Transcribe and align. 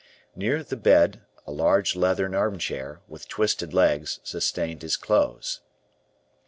Near 0.35 0.63
the 0.63 0.77
bed 0.77 1.21
a 1.45 1.51
large 1.51 1.95
leathern 1.95 2.33
armchair, 2.33 3.01
with 3.07 3.27
twisted 3.27 3.71
legs, 3.71 4.19
sustained 4.23 4.81
his 4.81 4.97
clothes. 4.97 5.61